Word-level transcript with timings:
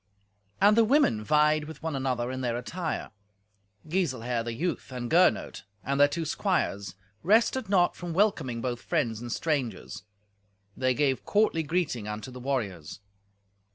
And 0.59 0.75
the 0.75 0.83
women 0.83 1.23
vied 1.23 1.65
with 1.65 1.83
one 1.83 1.95
another 1.95 2.31
in 2.31 2.41
their 2.41 2.57
attire. 2.57 3.11
Giselher, 3.87 4.41
the 4.43 4.51
youth, 4.53 4.91
and 4.91 5.11
Gernot, 5.11 5.61
and 5.83 5.99
their 5.99 6.07
two 6.07 6.25
squires, 6.25 6.95
rested 7.21 7.69
not 7.69 7.95
from 7.95 8.11
welcoming 8.11 8.61
both 8.61 8.81
friends 8.81 9.21
and 9.21 9.31
strangers. 9.31 10.01
They 10.75 10.95
gave 10.95 11.23
courtly 11.23 11.61
greeting 11.61 12.07
unto 12.07 12.31
the 12.31 12.39
warriors. 12.39 12.99